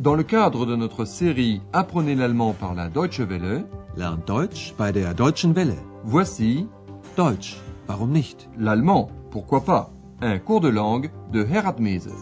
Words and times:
Dans 0.00 0.14
le 0.14 0.22
cadre 0.22 0.64
de 0.64 0.76
notre 0.76 1.04
série 1.04 1.60
Apprenez 1.72 2.14
l'allemand 2.14 2.52
par 2.52 2.72
la 2.72 2.88
Deutsche 2.88 3.18
Welle, 3.18 3.66
Lernt 3.96 4.28
Deutsch 4.28 4.72
bei 4.78 4.92
der 4.92 5.12
Deutschen 5.12 5.56
Welle. 5.56 5.74
voici 6.04 6.68
Deutsch, 7.16 7.56
warum 7.88 8.12
nicht? 8.12 8.48
l'allemand, 8.56 9.10
pourquoi 9.32 9.64
pas, 9.64 9.90
un 10.20 10.38
cours 10.38 10.60
de 10.60 10.68
langue 10.68 11.10
de 11.32 11.44
Herat 11.44 11.80
Mese. 11.80 12.12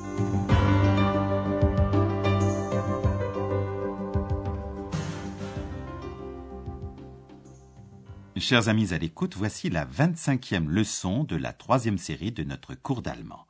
Chers 8.38 8.68
amis 8.68 8.94
à 8.94 8.98
l'écoute, 8.98 9.34
voici 9.36 9.68
la 9.68 9.84
25e 9.84 10.66
leçon 10.66 11.24
de 11.24 11.36
la 11.36 11.52
troisième 11.52 11.98
série 11.98 12.32
de 12.32 12.42
notre 12.42 12.74
cours 12.74 13.02
d'allemand. 13.02 13.46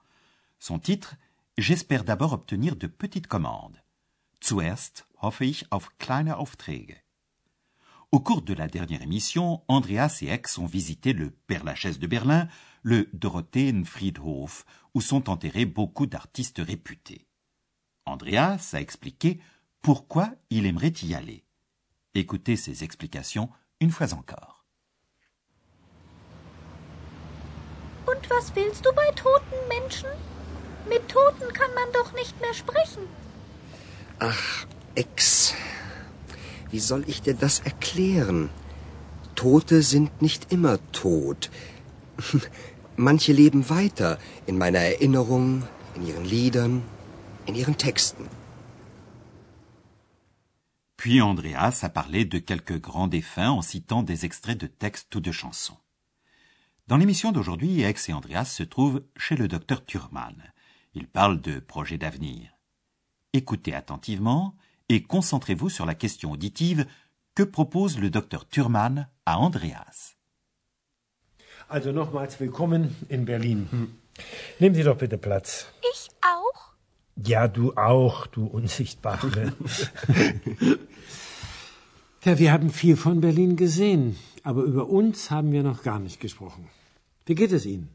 Son 0.58 0.80
titre 0.80 1.14
J'espère 1.58 2.02
d'abord 2.02 2.32
obtenir 2.32 2.74
de 2.74 2.88
petites 2.88 3.28
commandes. 3.28 3.76
Zuerst 4.46 5.08
hoffe 5.20 5.44
ich 5.44 5.72
auf 5.72 5.98
kleine 5.98 6.36
Aufträge. 6.36 7.02
Au 8.12 8.20
cours 8.20 8.42
de 8.42 8.54
la 8.54 8.68
dernière 8.68 9.02
émission, 9.02 9.64
Andreas 9.66 10.18
et 10.22 10.28
Ex 10.28 10.56
ont 10.58 10.66
visité 10.66 11.12
le 11.12 11.32
Père 11.48 11.64
Lachaise 11.64 11.98
de 11.98 12.06
Berlin, 12.06 12.46
le 12.84 13.08
Dorotheenfriedhof, 13.12 14.64
où 14.94 15.00
sont 15.00 15.28
enterrés 15.30 15.64
beaucoup 15.64 16.06
d'artistes 16.06 16.62
réputés. 16.64 17.26
Andreas 18.04 18.70
a 18.74 18.80
expliqué 18.80 19.40
pourquoi 19.82 20.30
il 20.50 20.66
aimerait 20.66 20.94
y 21.02 21.14
aller. 21.14 21.42
Écoutez 22.14 22.54
ses 22.54 22.84
explications 22.84 23.50
une 23.80 23.90
fois 23.90 24.14
encore. 24.14 24.64
Und 28.06 28.30
was 28.30 28.54
willst 28.54 28.84
du 28.84 28.92
bei 28.92 29.10
toten 29.16 29.58
Menschen? 29.68 30.08
Mit 30.88 31.08
Toten 31.08 31.52
kann 31.52 31.74
man 31.74 31.90
doch 31.92 32.12
nicht 32.12 32.40
mehr 32.40 32.54
sprechen. 32.54 33.08
Ach, 34.18 34.66
Ex, 34.94 35.54
wie 36.70 36.80
soll 36.80 37.04
ich 37.06 37.20
dir 37.20 37.34
das 37.34 37.60
erklären? 37.60 38.48
Tote 39.34 39.82
sind 39.82 40.22
nicht 40.22 40.50
immer 40.50 40.78
tot. 40.92 41.50
Manche 42.96 43.34
leben 43.34 43.68
weiter 43.68 44.18
in 44.46 44.56
meiner 44.56 44.78
Erinnerung, 44.78 45.64
in 45.94 46.06
ihren 46.06 46.24
Liedern, 46.24 46.82
in 47.44 47.54
ihren 47.54 47.76
Texten. 47.76 48.26
Puis 50.96 51.20
Andreas 51.20 51.84
a 51.84 51.90
parlé 51.90 52.24
de 52.24 52.38
quelques 52.38 52.80
grands 52.80 53.08
défunts 53.08 53.50
en 53.50 53.60
citant 53.60 54.02
des 54.02 54.24
extraits 54.24 54.58
de 54.58 54.66
textes 54.66 55.14
ou 55.14 55.20
de 55.20 55.30
chansons. 55.30 55.76
Dans 56.86 56.96
l'émission 56.96 57.32
d'aujourd'hui, 57.32 57.82
Ex 57.82 58.08
et 58.08 58.14
Andreas 58.14 58.46
se 58.46 58.62
trouvent 58.62 59.02
chez 59.14 59.36
le 59.36 59.46
docteur 59.46 59.84
Thurman. 59.84 60.36
Ils 60.94 61.06
parlent 61.06 61.42
de 61.42 61.60
projets 61.60 61.98
d'avenir. 61.98 62.55
Écoutez 63.36 63.74
attentivement 63.74 64.54
et 64.88 65.02
concentrez-vous 65.02 65.68
sur 65.68 65.84
la 65.84 65.94
question 65.94 66.32
auditive 66.32 66.86
que 67.34 67.42
propose 67.42 67.98
le 67.98 68.08
docteur 68.08 68.48
Thurman 68.48 69.08
à 69.26 69.38
Andreas. 69.38 70.16
Also 71.68 71.92
nochmals 71.92 72.40
willkommen 72.40 72.94
in 73.10 73.26
Berlin. 73.26 73.66
Nehmen 74.58 74.74
Sie 74.74 74.84
doch 74.84 74.96
bitte 74.96 75.18
Platz. 75.18 75.66
Ich 75.92 76.08
auch? 76.22 76.72
Ja, 77.22 77.46
du 77.46 77.74
auch, 77.76 78.26
du 78.26 78.46
Unsichtbare. 78.46 79.52
ja, 82.24 82.38
wir 82.38 82.52
haben 82.54 82.70
viel 82.70 82.96
von 82.96 83.20
Berlin 83.20 83.56
gesehen, 83.56 84.16
aber 84.44 84.62
über 84.62 84.88
uns 84.88 85.30
haben 85.30 85.52
wir 85.52 85.62
noch 85.62 85.82
gar 85.82 85.98
nicht 85.98 86.20
gesprochen. 86.20 86.70
Wie 87.26 87.34
geht 87.34 87.52
es 87.52 87.66
Ihnen? 87.66 87.90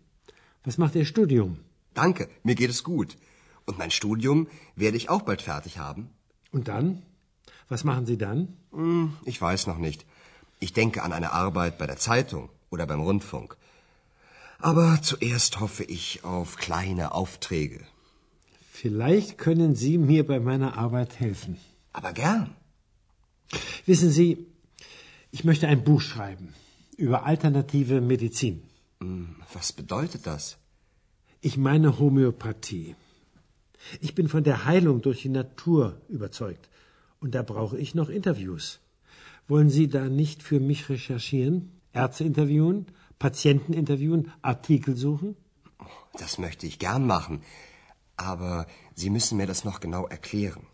Was 0.64 0.78
macht 0.78 0.94
Ihr 0.94 1.06
Studium? 1.06 1.58
Danke, 1.96 2.30
mir 2.44 2.54
geht 2.54 2.70
es 2.70 2.84
gut. 2.84 3.18
Und 3.72 3.78
mein 3.78 3.92
Studium 3.92 4.48
werde 4.76 4.98
ich 4.98 5.10
auch 5.10 5.22
bald 5.22 5.42
fertig 5.42 5.78
haben. 5.78 6.10
Und 6.52 6.68
dann? 6.68 6.88
Was 7.70 7.86
machen 7.90 8.06
Sie 8.06 8.18
dann? 8.18 8.40
Hm, 8.74 9.14
ich 9.24 9.42
weiß 9.42 9.66
noch 9.68 9.78
nicht. 9.78 10.06
Ich 10.60 10.74
denke 10.74 11.04
an 11.04 11.14
eine 11.14 11.32
Arbeit 11.32 11.78
bei 11.78 11.88
der 11.88 11.96
Zeitung 11.96 12.50
oder 12.70 12.86
beim 12.86 13.00
Rundfunk. 13.00 13.56
Aber 14.60 15.00
zuerst 15.02 15.62
hoffe 15.62 15.86
ich 15.86 16.26
auf 16.26 16.58
kleine 16.58 17.14
Aufträge. 17.14 17.80
Vielleicht 18.82 19.38
können 19.38 19.74
Sie 19.84 19.98
mir 19.98 20.28
bei 20.28 20.40
meiner 20.42 20.78
Arbeit 20.78 21.18
helfen. 21.22 21.58
Aber 21.94 22.12
gern. 22.12 22.54
Wissen 23.86 24.12
Sie, 24.12 24.30
ich 25.32 25.46
möchte 25.46 25.70
ein 25.70 25.86
Buch 25.86 26.02
schreiben 26.02 26.54
über 26.98 27.24
alternative 27.26 28.02
Medizin. 28.02 28.64
Hm, 29.00 29.38
Was 29.54 29.72
bedeutet 29.72 30.28
das? 30.28 30.58
Ich 31.40 31.56
meine 31.70 32.00
Homöopathie. 32.00 32.96
Ich 34.00 34.16
bin 34.16 34.28
von 34.28 34.44
der 34.44 34.66
Heilung 34.66 35.02
durch 35.02 35.22
die 35.22 35.30
Natur 35.30 36.02
überzeugt. 36.10 36.70
Und 37.20 37.36
da 37.36 37.44
brauche 37.44 37.78
ich 37.78 37.96
noch 37.96 38.10
Interviews. 38.10 38.80
Wollen 39.48 39.70
Sie 39.70 39.88
da 39.88 40.08
nicht 40.08 40.44
für 40.44 40.60
mich 40.60 40.90
recherchieren? 40.90 41.72
Ärzte 41.94 42.24
interviewen? 42.24 42.86
Patienten 43.20 43.74
interviewen? 43.74 44.32
Artikel 44.42 44.96
suchen? 44.96 45.36
Das 46.18 46.38
möchte 46.38 46.66
ich 46.68 46.80
gern 46.80 47.06
machen. 47.06 47.42
Aber 48.18 48.68
Sie 48.96 49.10
müssen 49.10 49.38
mir 49.38 49.48
das 49.48 49.64
noch 49.66 49.80
genau 49.80 50.08
erklären. 50.08 50.66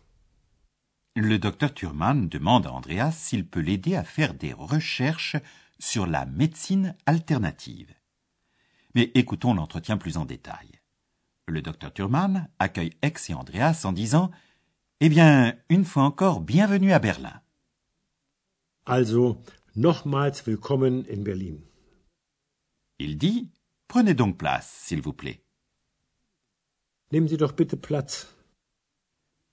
Le 1.15 1.39
docteur 1.39 1.73
Thurman 1.73 2.29
demande 2.29 2.67
à 2.67 2.71
Andreas 2.71 3.11
s'il 3.11 3.49
peut 3.49 3.59
l'aider 3.59 3.95
à 3.95 4.03
faire 4.03 4.35
des 4.35 4.53
recherches 4.53 5.37
sur 5.79 6.05
la 6.05 6.25
médecine 6.25 6.95
alternative. 7.07 7.91
Mais 8.93 9.11
écoutons 9.15 9.55
l'entretien 9.55 9.97
plus 9.97 10.17
en 10.17 10.25
détail. 10.25 10.76
Le 11.49 11.61
docteur 11.61 11.93
Thurman 11.93 12.49
accueille 12.59 12.91
Ex 13.01 13.29
et 13.29 13.33
Andreas 13.33 13.83
en 13.85 13.93
disant 13.93 14.31
Eh 14.99 15.07
bien, 15.07 15.55
une 15.69 15.85
fois 15.85 16.03
encore, 16.03 16.41
bienvenue 16.41 16.91
à 16.91 16.99
Berlin. 16.99 17.41
Also, 18.85 19.41
nochmals 19.77 20.45
willkommen 20.45 21.05
in 21.09 21.21
Berlin. 21.21 21.55
Il 22.99 23.17
dit 23.17 23.49
Prenez 23.87 24.13
donc 24.13 24.37
place, 24.37 24.69
s'il 24.69 25.01
vous 25.01 25.13
plaît. 25.13 25.41
Nehmen 27.13 27.29
Sie 27.29 27.37
doch 27.37 27.55
bitte 27.55 27.77
Platz. 27.77 28.27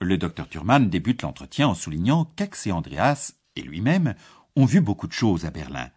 Le 0.00 0.18
docteur 0.18 0.48
Thurman 0.48 0.90
débute 0.90 1.22
l'entretien 1.22 1.68
en 1.68 1.74
soulignant 1.74 2.24
qu'Ex 2.24 2.66
et 2.66 2.72
Andreas 2.72 3.34
et 3.54 3.62
lui-même 3.62 4.16
ont 4.56 4.64
vu 4.64 4.80
beaucoup 4.80 5.06
de 5.06 5.12
choses 5.12 5.44
à 5.44 5.52
Berlin, 5.52 5.90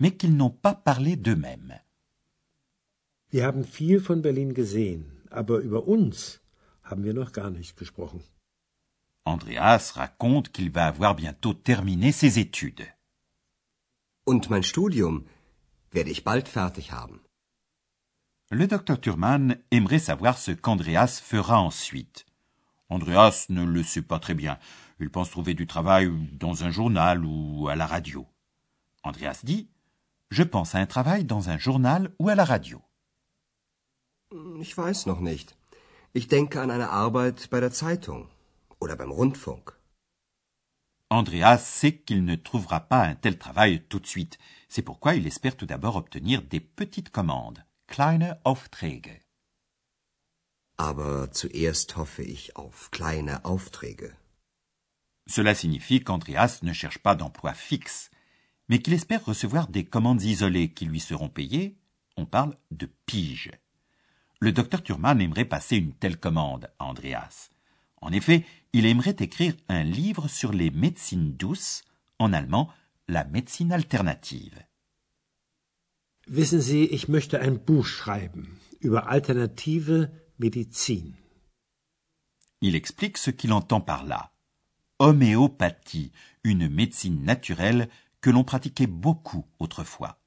mais 0.00 0.16
qu'ils 0.16 0.36
n'ont 0.36 0.50
pas 0.50 0.74
parlé 0.74 1.14
d'eux-mêmes. 1.14 1.78
Wir 3.30 3.44
haben 3.44 3.62
viel 3.62 4.00
von 4.00 4.16
Berlin 4.16 4.52
gesehen, 4.52 5.04
aber 5.30 5.58
über 5.58 5.86
uns 5.86 6.40
haben 6.82 7.04
wir 7.04 7.14
noch 7.14 7.32
gar 7.32 7.50
nicht 7.50 7.76
gesprochen. 7.76 8.22
Andreas 9.24 9.96
raconte 9.96 10.52
qu'il 10.52 10.70
va 10.70 10.86
avoir 10.86 11.16
bientôt 11.16 11.54
terminé 11.54 12.12
ses 12.12 12.38
études. 12.38 12.86
Und 14.24 14.50
mein 14.50 14.62
Studium 14.62 15.26
werde 15.90 16.10
ich 16.10 16.24
bald 16.24 16.48
fertig 16.48 16.92
haben. 16.92 17.20
Le 18.50 18.68
docteur 18.68 19.00
Thurman 19.00 19.56
aimerait 19.72 19.98
savoir 19.98 20.38
ce 20.38 20.52
qu'Andreas 20.52 21.20
fera 21.20 21.60
ensuite. 21.60 22.26
Andreas 22.88 23.46
ne 23.48 23.64
le 23.64 23.82
sait 23.82 24.02
pas 24.02 24.20
très 24.20 24.34
bien. 24.34 24.58
Il 25.00 25.10
pense 25.10 25.30
trouver 25.30 25.54
du 25.54 25.66
travail 25.66 26.08
dans 26.32 26.62
un 26.62 26.70
journal 26.70 27.24
ou 27.24 27.68
à 27.68 27.74
la 27.74 27.86
radio. 27.86 28.26
Andreas 29.02 29.40
dit 29.42 29.68
Je 30.30 30.44
pense 30.44 30.76
à 30.76 30.78
un 30.78 30.86
travail 30.86 31.24
dans 31.24 31.50
un 31.50 31.58
journal 31.58 32.12
ou 32.20 32.28
à 32.28 32.36
la 32.36 32.44
radio. 32.44 32.80
Ich 34.60 34.76
weiß 34.76 35.06
noch 35.06 35.20
nicht. 35.20 35.56
Ich 36.12 36.26
denke 36.26 36.60
an 36.60 36.70
eine 36.70 36.90
Arbeit 36.90 37.48
bei 37.50 37.60
der 37.60 37.70
Zeitung 37.70 38.28
oder 38.80 38.96
beim 38.96 39.12
Rundfunk. 39.12 39.72
Andreas 41.08 41.80
sait 41.80 41.92
qu'il 41.92 42.24
ne 42.24 42.34
trouvera 42.34 42.80
pas 42.80 43.04
un 43.04 43.14
tel 43.14 43.38
travail 43.38 43.84
tout 43.88 44.00
de 44.00 44.06
suite. 44.06 44.38
C'est 44.68 44.82
pourquoi 44.82 45.14
il 45.14 45.26
espère 45.26 45.56
tout 45.56 45.66
d'abord 45.66 45.94
obtenir 45.94 46.42
des 46.42 46.58
petites 46.58 47.10
commandes, 47.10 47.64
kleine 47.86 48.36
Aufträge. 48.44 49.20
Aber 50.78 51.30
zuerst 51.32 51.96
hoffe 51.96 52.22
ich 52.22 52.56
auf 52.56 52.90
kleine 52.90 53.44
Aufträge. 53.44 54.12
Cela 55.28 55.54
signifie 55.54 56.02
qu'Andreas 56.02 56.60
ne 56.62 56.72
cherche 56.72 56.98
pas 56.98 57.14
d'emploi 57.14 57.54
fixe, 57.54 58.10
mais 58.68 58.80
qu'il 58.80 58.92
espère 58.92 59.24
recevoir 59.24 59.68
des 59.68 59.84
commandes 59.84 60.22
isolées 60.22 60.72
qui 60.72 60.84
lui 60.84 61.00
seront 61.00 61.28
payées. 61.28 61.78
On 62.16 62.26
parle 62.26 62.56
de 62.72 62.86
pige. 63.06 63.52
Le 64.40 64.52
docteur 64.52 64.82
Thurman 64.82 65.20
aimerait 65.20 65.46
passer 65.46 65.76
une 65.76 65.92
telle 65.92 66.18
commande 66.18 66.70
à 66.78 66.86
Andreas. 66.86 67.50
En 68.02 68.12
effet, 68.12 68.44
il 68.72 68.84
aimerait 68.86 69.16
écrire 69.18 69.54
un 69.68 69.82
livre 69.82 70.28
sur 70.28 70.52
les 70.52 70.70
médecines 70.70 71.32
douces, 71.32 71.82
en 72.18 72.32
allemand 72.32 72.70
la 73.08 73.24
médecine 73.24 73.72
alternative. 73.72 74.62
Wissen 76.28 76.60
Sie, 76.60 76.84
ich 76.84 77.08
möchte 77.08 77.40
ein 77.40 77.58
Buch 77.64 77.86
schreiben 77.86 78.58
über 78.80 79.08
alternative 79.08 80.10
Medizin. 80.38 81.14
Il 82.60 82.74
explique 82.74 83.16
ce 83.16 83.30
qu'il 83.30 83.52
entend 83.52 83.80
par 83.80 84.04
là. 84.04 84.32
Homéopathie, 84.98 86.10
une 86.42 86.68
médecine 86.68 87.22
naturelle 87.22 87.88
que 88.20 88.30
l'on 88.30 88.44
pratiquait 88.44 88.88
beaucoup 88.88 89.46
autrefois. 89.60 90.18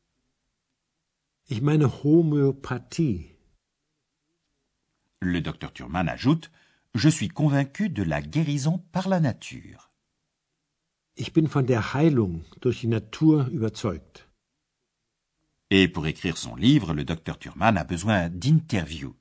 Ich 1.49 1.61
meine 1.61 1.89
Homöopathie. 2.03 3.38
Le 5.21 5.41
docteur 5.41 5.73
Thurman 5.73 6.07
ajoute 6.07 6.49
Je 6.95 7.09
suis 7.09 7.27
convaincu 7.27 7.89
de 7.89 8.03
la 8.03 8.21
guérison 8.21 8.77
par 8.91 9.09
la 9.09 9.19
nature. 9.19 9.91
Ich 11.17 11.33
bin 11.33 11.47
von 11.47 11.65
der 11.65 11.93
Heilung 11.93 12.43
durch 12.61 12.79
die 12.79 12.87
Natur 12.87 13.47
überzeugt. 13.47 14.29
Et 15.69 15.89
pour 15.89 16.07
écrire 16.07 16.37
son 16.37 16.55
livre, 16.55 16.93
le 16.93 17.03
docteur 17.03 17.37
Thurman 17.37 17.77
a 17.77 17.83
besoin 17.83 18.29
d'interviews. 18.29 19.15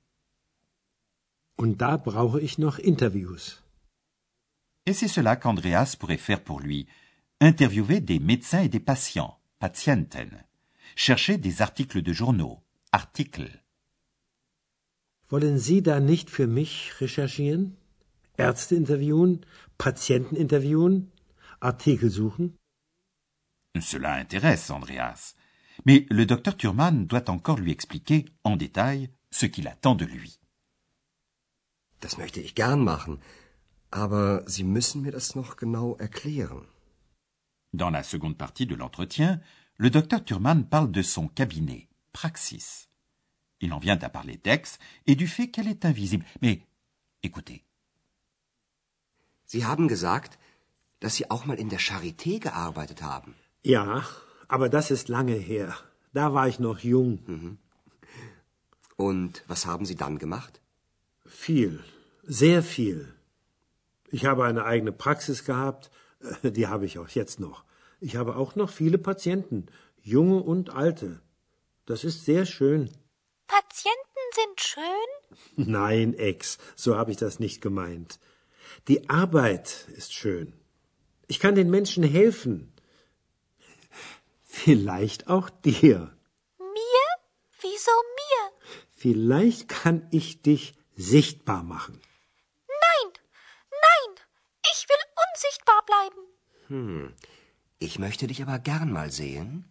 Und 1.57 1.81
da 1.81 1.97
brauche 1.97 2.41
ich 2.41 2.59
noch 2.59 2.79
Interviews. 2.79 3.65
Et 4.87 4.93
c'est 4.93 5.09
cela 5.09 5.35
qu'Andreas 5.35 5.97
pourrait 5.99 6.17
faire 6.17 6.45
pour 6.45 6.61
lui. 6.61 6.87
Interviewer 7.41 8.01
des 8.01 8.21
médecins 8.21 8.63
et 8.63 8.69
des 8.69 8.81
patients, 8.81 9.39
Patienten. 9.59 10.45
Chercher 10.95 11.37
des 11.37 11.61
articles 11.61 12.03
de 12.03 12.13
journaux, 12.13 12.63
Artikel. 12.93 13.65
Wollen 15.31 15.59
Sie 15.59 15.83
da 15.83 16.01
nicht 16.01 16.31
für 16.31 16.47
mich 16.47 17.01
recherchieren? 17.01 17.77
Ärzte 18.37 18.75
interviewen, 18.77 19.45
Patienten 19.77 20.37
interviewen, 20.37 21.13
Artikel 21.61 22.11
suchen? 22.11 22.57
Cela 23.81 24.21
intéresse 24.21 24.71
Andreas. 24.73 25.35
Mais 25.85 26.07
le 26.09 26.25
docteur 26.25 26.57
Thurman 26.57 27.07
doit 27.07 27.29
encore 27.29 27.59
lui 27.59 27.73
expliquer 27.73 28.25
en 28.43 28.57
détail 28.57 29.11
ce 29.31 29.47
qu'il 29.47 29.69
attend 29.69 29.95
de 29.95 30.07
lui. 30.07 30.39
Das 32.01 32.17
möchte 32.17 32.41
ich 32.41 32.55
gern 32.55 32.83
machen. 32.83 33.21
Aber 33.91 34.45
Sie 34.47 34.65
müssen 34.65 35.03
mir 35.03 35.13
das 35.13 35.35
noch 35.35 35.57
genau 35.57 35.97
erklären. 35.97 36.67
Dans 37.73 37.91
la 37.91 38.03
seconde 38.03 38.37
partie 38.37 38.67
de 38.67 38.75
l'entretien, 38.75 39.41
le 39.77 39.91
docteur 39.91 40.25
Thurman 40.25 40.69
parle 40.69 40.91
de 40.91 41.03
son 41.03 41.29
cabinet, 41.29 41.89
Praxis. 42.13 42.88
Il 43.61 43.73
en 43.73 43.79
vient 43.79 43.99
à 43.99 44.09
parler 44.09 44.39
d'Aix 44.45 44.79
et 45.07 45.17
du 45.17 45.27
fait 45.27 45.49
qu'elle 45.49 45.69
est 45.69 45.85
invisible. 45.85 46.25
Mais 46.43 46.61
écoutez. 47.23 47.65
Sie 49.45 49.65
haben 49.65 49.89
gesagt, 49.89 50.39
dass 51.01 51.15
Sie 51.17 51.31
auch 51.31 51.45
mal 51.47 51.59
in 51.59 51.69
der 51.69 51.81
Charité 51.81 52.39
gearbeitet 52.39 53.03
haben. 53.03 53.35
Ja, 53.63 54.05
aber 54.49 54.69
das 54.69 54.91
ist 54.91 55.09
lange 55.09 55.35
her. 55.35 55.75
Da 56.13 56.35
war 56.35 56.49
ich 56.49 56.59
noch 56.59 56.79
jung. 56.81 57.59
Und 58.97 59.45
was 59.47 59.67
haben 59.67 59.87
Sie 59.87 59.97
dann 59.97 60.19
gemacht? 60.19 60.61
Viel, 61.27 61.83
sehr 62.25 62.63
viel. 62.63 63.15
Ich 64.11 64.25
habe 64.25 64.45
eine 64.45 64.65
eigene 64.65 64.93
Praxis 64.93 65.45
gehabt, 65.45 65.91
äh, 66.43 66.51
die 66.51 66.67
habe 66.67 66.87
ich 66.87 66.99
auch 66.99 67.09
jetzt 67.09 67.41
noch. 67.41 67.65
Ich 68.01 68.17
habe 68.17 68.37
auch 68.37 68.55
noch 68.57 68.71
viele 68.71 68.99
Patienten, 68.99 69.67
junge 70.03 70.41
und 70.43 70.71
alte. 70.71 71.21
Das 71.87 72.05
ist 72.05 72.25
sehr 72.25 72.47
schön. 72.47 72.91
Patienten 73.49 74.25
sind 74.35 74.61
schön? 74.61 75.67
Nein, 75.73 76.15
Ex, 76.15 76.59
so 76.77 76.97
habe 76.97 77.11
ich 77.11 77.17
das 77.17 77.41
nicht 77.41 77.61
gemeint. 77.61 78.21
Die 78.87 79.09
Arbeit 79.09 79.87
ist 79.97 80.13
schön. 80.13 80.53
Ich 81.27 81.41
kann 81.41 81.55
den 81.55 81.71
Menschen 81.71 82.05
helfen. 82.05 82.73
Vielleicht 84.45 85.29
auch 85.29 85.51
dir. 85.51 86.15
Mir? 86.59 87.07
Wieso 87.61 87.91
mir? 87.91 88.53
Vielleicht 88.91 89.69
kann 89.69 90.07
ich 90.11 90.43
dich 90.43 90.75
sichtbar 90.95 91.63
machen. 91.63 92.01
Nein, 92.67 93.13
nein, 93.71 94.25
ich 94.73 94.87
will 94.89 94.97
unsichtbar 95.27 95.85
bleiben. 95.87 96.29
Hm. 96.69 97.15
Ich 97.79 97.99
möchte 97.99 98.27
dich 98.27 98.43
aber 98.43 98.59
gern 98.59 98.93
mal 98.93 99.11
sehen. 99.11 99.71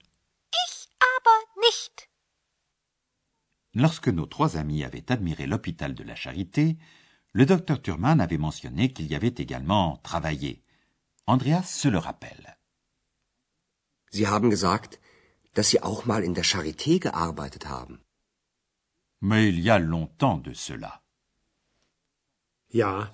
Lorsque 3.77 4.07
nos 4.07 4.25
trois 4.25 4.57
amis 4.57 4.83
avaient 4.83 5.11
admiré 5.11 5.45
l'hôpital 5.45 5.93
de 5.93 6.03
la 6.03 6.15
Charité, 6.15 6.79
le 7.33 7.45
docteur 7.45 7.79
Thurman 7.79 8.19
avait 8.19 8.39
mentionné 8.39 8.91
qu'il 8.91 9.05
y 9.05 9.13
avait 9.13 9.35
également 9.37 9.97
travaillé. 9.97 10.63
Andreas 11.27 11.65
se 11.81 11.87
le 11.87 11.99
rappelle. 11.99 12.57
Sie 14.09 14.25
haben 14.25 14.49
gesagt, 14.49 14.99
dass 15.53 15.69
Sie 15.69 15.83
auch 15.83 16.07
mal 16.07 16.23
in 16.23 16.33
der 16.33 16.43
Charité 16.43 16.97
gearbeitet 16.99 17.67
haben. 17.67 17.99
Mais 19.21 19.47
il 19.47 19.59
y 19.59 19.69
a 19.69 19.77
longtemps 19.77 20.39
de 20.39 20.55
cela. 20.55 21.03
Ja, 22.69 23.13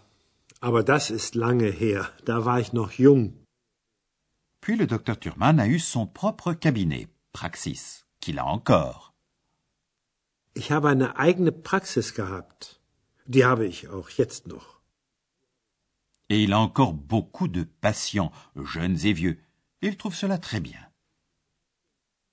aber 0.61 0.83
das 0.83 1.09
ist 1.09 1.35
lange 1.35 1.69
her. 1.71 2.09
Da 2.23 2.45
war 2.45 2.61
ich 2.61 2.71
noch 2.71 2.93
jung. 2.93 3.33
Puis 4.61 4.77
le 4.77 4.87
docteur 4.87 5.19
Thurman 5.19 5.59
a 5.59 5.67
eu 5.67 5.79
son 5.79 6.07
propre 6.07 6.53
cabinet, 6.53 7.09
Praxis, 7.33 8.05
qu'il 8.21 8.39
a 8.39 8.45
encore. 8.45 9.12
Ich 10.53 10.71
habe 10.71 10.89
eine 10.89 11.17
eigene 11.17 11.51
Praxis 11.51 12.13
gehabt. 12.13 12.79
Die 13.25 13.45
habe 13.45 13.65
ich 13.65 13.89
auch 13.89 14.09
jetzt 14.09 14.47
noch. 14.47 14.79
Et 16.29 16.43
il 16.43 16.53
a 16.53 16.59
encore 16.59 16.93
beaucoup 16.93 17.47
de 17.47 17.63
patients, 17.81 18.31
jeunes 18.55 19.05
et 19.05 19.13
vieux. 19.13 19.37
Il 19.81 19.97
trouve 19.97 20.15
cela 20.15 20.37
très 20.37 20.61
bien. 20.61 20.79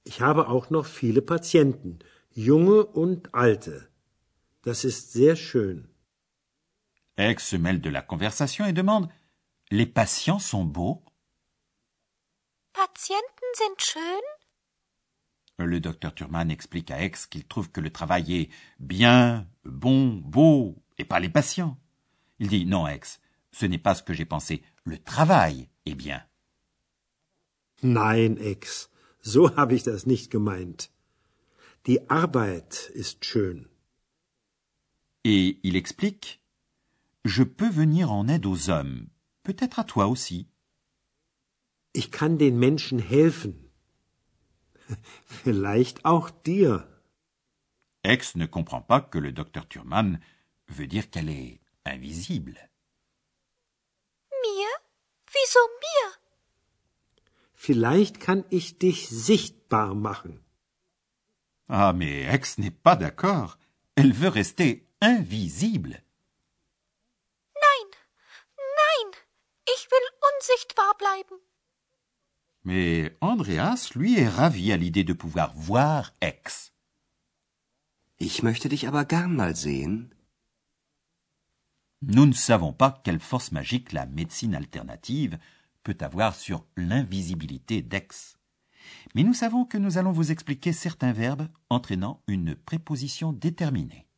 Ich 0.04 0.20
habe 0.20 0.48
auch 0.48 0.70
noch 0.70 0.86
viele 0.86 1.22
Patienten, 1.22 1.98
junge 2.30 2.84
und 2.84 3.34
alte. 3.34 3.88
Das 4.62 4.84
ist 4.84 5.12
sehr 5.12 5.36
schön. 5.36 5.88
Aix 7.16 7.50
se 7.50 7.58
mêle 7.58 7.80
de 7.80 7.90
la 7.90 8.02
conversation 8.02 8.66
et 8.66 8.72
demande 8.72 9.08
Les 9.70 9.86
patients 9.86 10.38
sont 10.38 10.64
beaux 10.64 11.02
Patienten 12.72 13.48
sind 13.54 13.82
schön? 13.82 14.39
Le 15.64 15.78
docteur 15.78 16.14
Thurman 16.14 16.50
explique 16.50 16.90
à 16.90 17.02
Aix 17.02 17.12
qu'il 17.28 17.44
trouve 17.44 17.70
que 17.70 17.80
le 17.80 17.90
travail 17.90 18.34
est 18.34 18.50
bien, 18.78 19.46
bon, 19.64 20.16
beau, 20.24 20.82
et 20.98 21.04
pas 21.04 21.20
les 21.20 21.28
patients. 21.28 21.78
Il 22.38 22.48
dit 22.48 22.64
Non, 22.64 22.86
Aix, 22.86 23.00
ce 23.52 23.66
n'est 23.66 23.78
pas 23.78 23.94
ce 23.94 24.02
que 24.02 24.14
j'ai 24.14 24.24
pensé. 24.24 24.62
Le 24.84 24.98
travail 24.98 25.68
est 25.86 25.94
bien. 25.94 26.22
Nein, 27.82 28.36
Ex, 28.36 28.90
so 29.22 29.54
habe 29.56 29.74
ich 29.74 29.84
das 29.84 30.06
nicht 30.06 30.30
gemeint. 30.30 30.90
Die 31.86 32.10
Arbeit 32.10 32.90
ist 32.94 33.24
schön. 33.24 33.66
Et 35.24 35.58
il 35.62 35.76
explique 35.76 36.42
Je 37.24 37.42
peux 37.42 37.70
venir 37.70 38.12
en 38.12 38.28
aide 38.28 38.46
aux 38.46 38.70
hommes, 38.70 39.08
peut-être 39.42 39.78
à 39.78 39.84
toi 39.84 40.06
aussi. 40.08 40.46
Ich 41.94 42.10
kann 42.10 42.38
den 42.38 42.58
Menschen 42.58 42.98
helfen. 42.98 43.69
Vielleicht 45.44 46.04
auch 46.04 46.30
dir. 46.30 46.86
Aix 48.02 48.34
ne 48.34 48.46
comprend 48.46 48.80
pas 48.80 49.00
que 49.00 49.18
le 49.18 49.32
docteur 49.32 49.68
Thurman 49.68 50.20
veut 50.68 50.86
dire 50.86 51.10
qu'elle 51.10 51.28
est 51.28 51.60
invisible. 51.84 52.58
Mir? 54.42 54.68
Wieso 55.32 55.60
mir? 55.84 56.14
Vielleicht 57.54 58.20
kann 58.20 58.44
ich 58.50 58.78
dich 58.78 59.08
sichtbar 59.08 59.94
machen. 59.94 60.42
Ah, 61.68 61.92
mais 61.92 62.26
Aix 62.26 62.58
n'est 62.58 62.70
pas 62.70 62.96
d'accord. 62.96 63.58
Elle 63.96 64.12
veut 64.12 64.32
rester 64.32 64.80
invisible. 65.00 66.02
Nein, 67.54 67.88
nein, 68.56 69.10
ich 69.74 69.88
will 69.90 70.08
unsichtbar 70.30 70.96
bleiben. 70.96 71.38
Mais 72.64 73.16
Andreas, 73.20 73.90
lui, 73.94 74.18
est 74.18 74.28
ravi 74.28 74.72
à 74.72 74.76
l'idée 74.76 75.04
de 75.04 75.12
pouvoir 75.12 75.54
voir 75.54 76.12
Aix. 76.20 76.72
Ich 78.18 78.42
möchte 78.42 78.68
dich 78.68 78.86
aber 78.86 79.06
gern 79.06 79.34
mal 79.34 79.56
sehen. 79.56 80.10
Nous 82.02 82.26
ne 82.26 82.32
savons 82.32 82.72
pas 82.72 83.00
quelle 83.02 83.20
force 83.20 83.52
magique 83.52 83.92
la 83.92 84.06
médecine 84.06 84.54
alternative 84.54 85.38
peut 85.82 85.96
avoir 86.00 86.34
sur 86.34 86.66
l'invisibilité 86.76 87.80
d'Aix. 87.80 88.36
Mais 89.14 89.22
nous 89.22 89.34
savons 89.34 89.64
que 89.64 89.78
nous 89.78 89.96
allons 89.96 90.12
vous 90.12 90.30
expliquer 90.30 90.72
certains 90.72 91.12
verbes 91.12 91.48
entraînant 91.70 92.22
une 92.26 92.54
préposition 92.54 93.32
déterminée. 93.32 94.09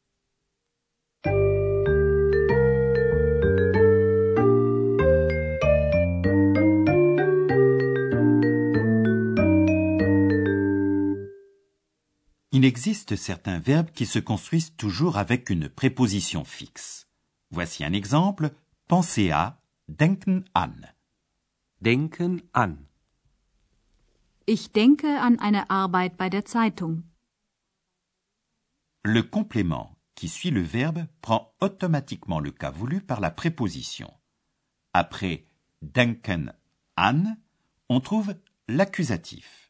Il 12.63 12.67
existe 12.67 13.17
certains 13.17 13.59
verbes 13.59 13.91
qui 13.91 14.07
se 14.07 14.21
construisent 14.21 14.77
toujours 14.77 15.17
avec 15.17 15.51
une 15.51 15.69
préposition 15.69 16.45
fixe. 16.45 17.09
Voici 17.51 17.83
un 17.83 17.93
exemple. 17.93 18.53
Penser 18.87 19.33
à, 19.33 19.61
denken 19.89 20.45
an. 20.55 20.71
Denken 21.81 22.41
an. 22.55 22.77
Ich 24.47 24.71
denke 24.71 25.09
an 25.09 25.41
eine 25.41 25.71
Arbeit 25.71 26.17
bei 26.17 26.31
der 26.31 26.45
Zeitung. 26.45 27.03
Le 29.03 29.25
complément 29.25 29.97
qui 30.15 30.29
suit 30.29 30.53
le 30.53 30.63
verbe 30.63 31.09
prend 31.21 31.53
automatiquement 31.59 32.39
le 32.39 32.53
cas 32.53 32.71
voulu 32.71 33.01
par 33.01 33.19
la 33.19 33.33
préposition. 33.33 34.09
Après 34.93 35.47
denken 35.83 36.55
an, 36.97 37.37
on 37.89 37.99
trouve 37.99 38.37
l'accusatif. 38.69 39.62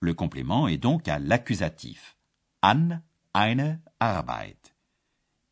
Le 0.00 0.14
complément 0.14 0.68
est 0.68 0.78
donc 0.78 1.08
à 1.08 1.18
l'accusatif. 1.18 2.16
An 2.62 3.00
eine 3.34 3.80
Arbeit. 4.00 4.74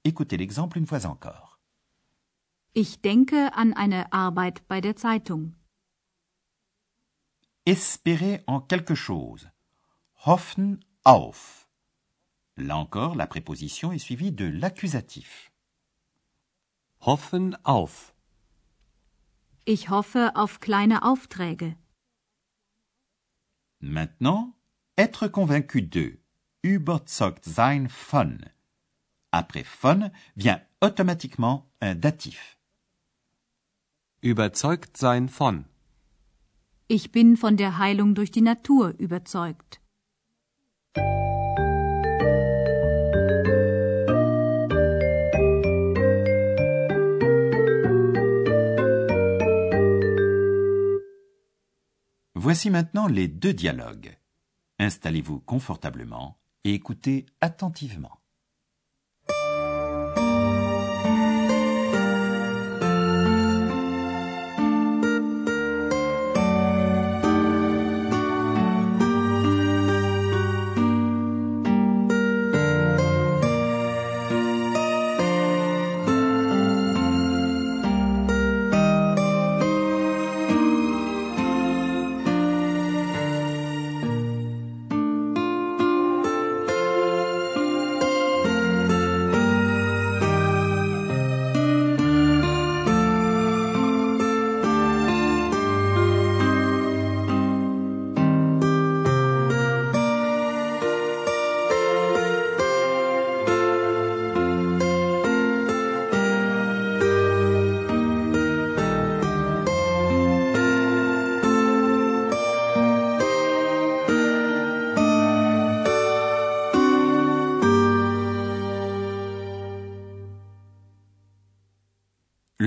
Écoutez 0.04 0.36
l'exemple 0.36 0.78
une 0.78 0.86
fois 0.86 1.04
encore. 1.06 1.58
Ich 2.74 3.00
denke 3.00 3.50
an 3.54 3.72
eine 3.74 4.12
Arbeit 4.12 4.66
bei 4.68 4.80
der 4.80 4.96
Zeitung. 4.96 5.54
Espérer 7.64 8.42
en 8.46 8.60
quelque 8.60 8.94
chose. 8.94 9.50
Hoffen 10.24 10.78
auf. 11.04 11.68
Là 12.56 12.76
encore, 12.76 13.16
la 13.16 13.26
préposition 13.26 13.92
est 13.92 13.98
suivie 13.98 14.32
de 14.32 14.46
l'accusatif. 14.46 15.50
Hoffen 17.00 17.56
auf. 17.64 18.14
Ich 19.64 19.90
hoffe 19.90 20.30
auf 20.34 20.60
kleine 20.60 21.02
Aufträge. 21.02 21.76
Maintenant, 23.80 24.54
être 24.96 25.28
convaincu 25.28 25.82
de. 25.82 26.18
Überzeugt 26.62 27.44
sein 27.44 27.88
von. 27.88 28.38
Après 29.32 29.64
von 29.64 30.10
vient 30.36 30.60
automatiquement 30.80 31.70
un 31.80 31.94
datif. 31.94 32.58
Überzeugt 34.22 34.96
sein 34.96 35.28
von. 35.28 35.66
Ich 36.88 37.12
bin 37.12 37.36
von 37.36 37.56
der 37.56 37.78
Heilung 37.78 38.14
durch 38.14 38.30
die 38.30 38.42
Natur 38.42 38.94
überzeugt. 38.98 39.80
Voici 52.56 52.70
maintenant 52.70 53.06
les 53.06 53.28
deux 53.28 53.52
dialogues. 53.52 54.16
Installez-vous 54.78 55.40
confortablement 55.40 56.38
et 56.64 56.72
écoutez 56.72 57.26
attentivement. 57.42 58.15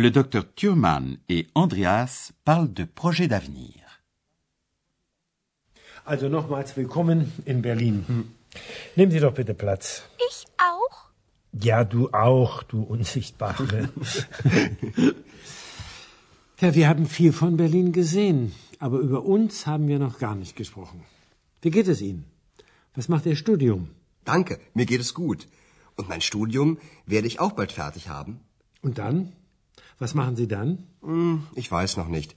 Le 0.09 0.13
docteur 0.13 0.45
Thurman 0.55 1.17
et 1.29 1.45
Andreas 1.53 2.31
parlent 2.43 2.73
de 2.73 2.83
projets 2.83 3.27
d'avenir. 3.27 3.75
Also 6.03 6.29
nochmals 6.29 6.75
willkommen 6.75 7.31
in 7.45 7.61
Berlin. 7.61 8.05
Nehmen 8.95 9.11
Sie 9.11 9.19
doch 9.19 9.35
bitte 9.35 9.53
Platz. 9.53 10.01
Ich 10.27 10.47
auch? 10.57 11.11
Ja, 11.53 11.83
du 11.83 12.09
auch, 12.11 12.63
du 12.63 12.81
Unsichtbare. 12.81 13.89
ja, 16.59 16.73
wir 16.73 16.89
haben 16.89 17.05
viel 17.05 17.31
von 17.31 17.55
Berlin 17.57 17.91
gesehen, 17.91 18.53
aber 18.79 18.97
über 18.97 19.21
uns 19.25 19.67
haben 19.67 19.87
wir 19.87 19.99
noch 19.99 20.17
gar 20.17 20.33
nicht 20.33 20.55
gesprochen. 20.55 21.03
Wie 21.61 21.69
geht 21.69 21.87
es 21.87 22.01
Ihnen? 22.01 22.25
Was 22.95 23.09
macht 23.09 23.27
Ihr 23.27 23.35
Studium? 23.35 23.89
Danke, 24.25 24.59
mir 24.73 24.87
geht 24.87 25.01
es 25.01 25.13
gut. 25.13 25.47
Und 25.97 26.09
mein 26.09 26.21
Studium 26.21 26.79
werde 27.05 27.27
ich 27.27 27.39
auch 27.39 27.51
bald 27.51 27.71
fertig 27.71 28.09
haben. 28.09 28.39
Und 28.81 28.97
dann? 28.97 29.33
Was 29.99 30.13
machen 30.13 30.35
Sie 30.35 30.47
dann? 30.47 30.69
Hm, 31.01 31.45
ich 31.55 31.69
weiß 31.71 31.97
noch 31.97 32.07
nicht. 32.07 32.35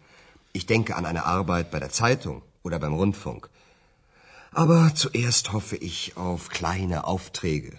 Ich 0.52 0.66
denke 0.66 0.96
an 0.96 1.06
eine 1.06 1.24
Arbeit 1.24 1.70
bei 1.70 1.80
der 1.80 1.90
Zeitung 1.90 2.42
oder 2.62 2.78
beim 2.78 2.94
Rundfunk. 2.94 3.48
Aber 4.52 4.94
zuerst 4.94 5.52
hoffe 5.52 5.76
ich 5.76 6.16
auf 6.16 6.50
kleine 6.50 7.06
Aufträge. 7.06 7.72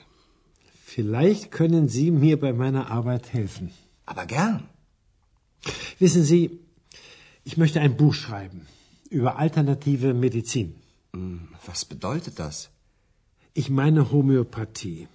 Vielleicht 0.86 1.52
können 1.52 1.88
Sie 1.88 2.10
mir 2.12 2.40
bei 2.40 2.54
meiner 2.54 2.90
Arbeit 2.90 3.32
helfen. 3.34 3.72
Aber 4.06 4.26
gern. 4.26 4.64
Wissen 6.00 6.24
Sie, 6.24 6.60
ich 7.44 7.58
möchte 7.58 7.80
ein 7.80 7.98
Buch 7.98 8.14
schreiben 8.14 8.68
über 9.10 9.38
alternative 9.38 10.14
Medizin. 10.14 10.76
Hm, 11.14 11.50
Was 11.66 11.86
bedeutet 11.86 12.40
das? 12.40 12.70
Ich 13.54 13.70
meine 13.70 14.12
Homöopathie. 14.12 15.08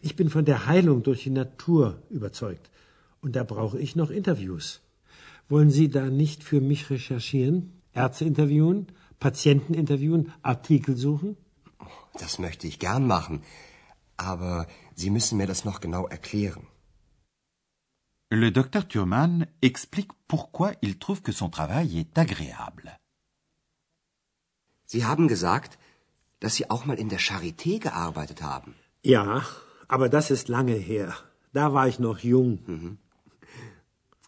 Ich 0.00 0.14
bin 0.14 0.30
von 0.30 0.44
der 0.44 0.66
Heilung 0.66 1.02
durch 1.02 1.24
die 1.24 1.30
Natur 1.30 2.00
überzeugt. 2.10 2.70
Und 3.24 3.36
da 3.36 3.44
brauche 3.44 3.78
ich 3.78 3.94
noch 3.96 4.10
Interviews. 4.10 4.82
Wollen 5.48 5.70
Sie 5.70 5.88
da 5.88 6.04
nicht 6.22 6.42
für 6.42 6.60
mich 6.60 6.90
recherchieren? 6.90 7.56
Ärzte 7.92 8.24
interviewen? 8.24 8.86
Patienten 9.20 9.74
interviewen? 9.74 10.32
Artikel 10.42 10.96
suchen? 10.96 11.36
Das 12.22 12.38
möchte 12.38 12.66
ich 12.66 12.78
gern 12.78 13.06
machen. 13.06 13.42
Aber 14.16 14.66
Sie 14.94 15.10
müssen 15.10 15.38
mir 15.38 15.46
das 15.46 15.64
noch 15.64 15.80
genau 15.80 16.06
erklären. 16.08 16.66
Le 18.30 18.50
docteur 18.50 18.88
Thurman 18.88 19.46
explique 19.60 20.12
pourquoi 20.26 20.72
il 20.80 20.98
trouve 20.98 21.22
que 21.22 21.32
son 21.32 21.50
travail 21.50 21.86
est 22.00 22.18
agréable. 22.18 22.90
Sie 24.86 25.04
haben 25.04 25.28
gesagt, 25.28 25.78
dass 26.40 26.54
Sie 26.56 26.70
auch 26.70 26.84
mal 26.86 26.98
in 26.98 27.10
der 27.10 27.20
Charité 27.20 27.78
gearbeitet 27.78 28.42
haben. 28.42 28.74
Ja, 29.02 29.44
aber 29.86 30.08
das 30.08 30.30
ist 30.30 30.48
lange 30.48 30.74
her. 30.74 31.14
Da 31.52 31.74
war 31.74 31.86
ich 31.88 31.98
noch 31.98 32.20
jung. 32.20 32.98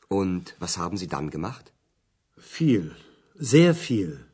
Und 0.08 0.54
was 0.58 0.78
haben 0.78 0.96
Sie 0.96 1.08
dann 1.08 1.30
gemacht? 1.30 1.72
Viel, 2.36 2.94
sehr 3.34 3.74
viel. 3.74 4.26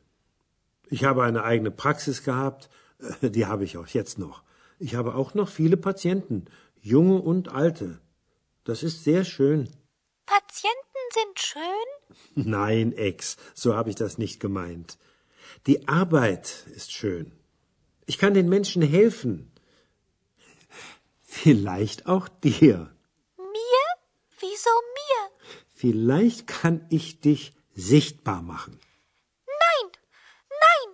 Ich 0.89 1.03
habe 1.03 1.23
eine 1.23 1.43
eigene 1.43 1.71
Praxis 1.71 2.23
gehabt, 2.23 2.69
äh, 2.99 3.29
die 3.29 3.45
habe 3.45 3.63
ich 3.63 3.77
auch 3.77 3.87
jetzt 3.87 4.19
noch. 4.19 4.43
Ich 4.79 4.95
habe 4.95 5.15
auch 5.15 5.33
noch 5.33 5.49
viele 5.49 5.77
Patienten, 5.77 6.45
junge 6.81 7.21
und 7.21 7.49
alte. 7.49 8.01
Das 8.63 8.83
ist 8.83 9.03
sehr 9.03 9.23
schön. 9.23 9.69
Patienten 10.25 10.81
sind 11.13 11.39
schön? 11.39 11.89
Nein, 12.51 12.93
Ex, 12.93 13.37
so 13.53 13.75
habe 13.75 13.89
ich 13.89 13.95
das 13.95 14.17
nicht 14.17 14.39
gemeint. 14.39 14.97
Die 15.67 15.87
Arbeit 15.87 16.65
ist 16.75 16.91
schön. 16.91 17.31
Ich 18.05 18.17
kann 18.17 18.33
den 18.33 18.49
Menschen 18.49 18.81
helfen. 18.81 19.51
Vielleicht 21.21 22.07
auch 22.07 22.27
dir. 22.27 22.93
Mir? 23.37 23.83
Wieso 24.39 24.69
mir? 24.69 24.90
Vielleicht 25.81 26.45
kann 26.45 26.85
ich 26.89 27.21
dich 27.21 27.53
sichtbar 27.73 28.43
machen. 28.43 28.79
Nein, 29.63 29.87
nein, 30.65 30.89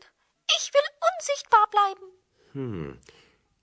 ich 0.58 0.72
will 0.74 0.88
unsichtbar 1.10 1.66
bleiben. 1.76 2.08
Hm. 2.54 3.00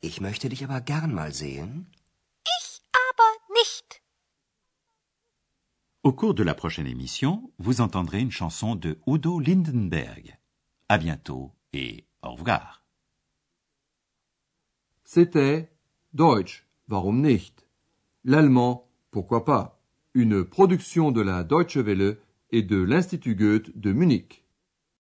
Ich 0.03 0.21
möchte 0.21 0.51
dich 0.51 0.63
aber 0.65 0.83
gern 0.83 1.15
mal 1.15 1.33
sehen. 1.33 1.91
Ich 2.59 2.83
aber 3.07 3.31
nicht. 3.59 4.03
Au 6.03 6.13
cours 6.13 6.35
de 6.35 6.45
la 6.45 6.53
prochaine 6.53 6.89
émission, 6.89 7.51
vous 7.57 7.81
entendrez 7.81 8.21
une 8.21 8.31
chanson 8.41 8.77
de 8.77 8.99
Udo 9.07 9.41
Lindenberg. 9.41 10.37
À 10.89 10.99
bientôt 10.99 11.53
et 11.73 12.05
au 12.21 12.33
revoir. 12.33 12.85
C'était 15.05 15.71
Deutsch, 16.13 16.67
warum 16.87 17.23
nicht 17.23 17.67
L'allemand, 18.25 18.91
pourquoi 19.11 19.47
pas 19.47 19.74
Une 20.17 20.45
production 20.45 21.11
de 21.11 21.21
la 21.21 21.43
Deutsche 21.43 21.77
Welle 21.77 22.19
et 22.53 22.63
de 22.63 22.81
l'Institut 22.81 23.35
Goethe 23.35 23.77
de 23.77 23.93
Munich. 23.93 24.44